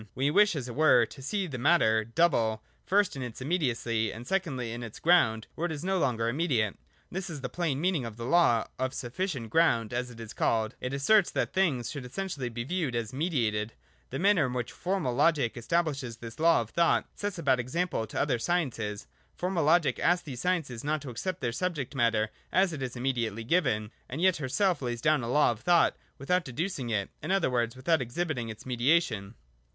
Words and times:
We 0.15 0.31
wish, 0.31 0.55
as 0.55 0.67
it 0.67 0.73
were, 0.73 1.05
to 1.05 1.21
see 1.21 1.45
the 1.45 1.59
matter 1.59 2.03
double, 2.03 2.63
first 2.83 3.15
in 3.15 3.21
its 3.21 3.39
immediacy, 3.39 4.11
and 4.11 4.25
secondly 4.25 4.71
in 4.71 4.81
its 4.81 4.97
ground, 4.97 5.45
where 5.53 5.67
it 5.67 5.71
is 5.71 5.83
no 5.83 5.99
longer 5.99 6.27
immediate. 6.27 6.75
This 7.11 7.29
is 7.29 7.41
the 7.41 7.49
plain 7.49 7.79
meaning 7.79 8.03
of 8.03 8.17
the 8.17 8.25
law 8.25 8.65
of 8.79 8.95
sufficient 8.95 9.51
ground, 9.51 9.93
as 9.93 10.09
it 10.09 10.19
is 10.19 10.33
called; 10.33 10.73
it 10.81 10.91
asserts 10.91 11.29
that 11.29 11.53
things 11.53 11.91
should 11.91 12.03
essentially 12.03 12.49
be 12.49 12.63
viewed 12.63 12.95
as 12.95 13.13
mediated. 13.13 13.73
The 14.09 14.17
manner 14.17 14.47
in 14.47 14.53
which 14.53 14.71
Formal 14.71 15.13
Logic 15.13 15.55
establishes 15.55 16.17
this 16.17 16.39
law 16.39 16.61
of 16.61 16.71
thought, 16.71 17.07
sets 17.13 17.37
a 17.37 17.43
bad 17.43 17.59
example 17.59 18.07
to 18.07 18.19
other 18.19 18.39
sciences. 18.39 19.05
Formal 19.35 19.65
Logic 19.65 19.99
asks 19.99 20.23
these 20.23 20.41
sciences 20.41 20.83
not 20.83 21.03
to 21.03 21.11
accept 21.11 21.41
their 21.41 21.51
subject 21.51 21.93
matter 21.93 22.31
as 22.51 22.73
it 22.73 22.81
is 22.81 22.95
immediately 22.95 23.43
given; 23.43 23.91
and 24.09 24.19
yet 24.19 24.37
herself 24.37 24.81
lays 24.81 24.99
down 24.99 25.21
a 25.21 25.29
law 25.29 25.51
of 25.51 25.59
thought 25.59 25.95
without 26.17 26.43
deducing 26.43 26.89
it,— 26.89 27.11
in 27.21 27.29
other 27.29 27.51
words, 27.51 27.75
without 27.75 28.01
exhibiting 28.01 28.49
its 28.49 28.65
mediation. 28.65 29.35